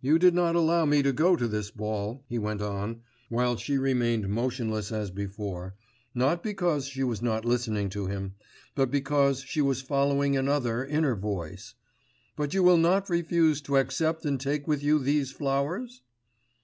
[0.00, 3.78] You did not allow me to go to this ball,' he went on, while she
[3.78, 5.76] remained motionless as before,
[6.16, 8.34] not because she was not listening to him,
[8.74, 11.74] but because she was following another inner voice,
[12.34, 16.02] 'but you will not refuse to accept and take with you these flowers?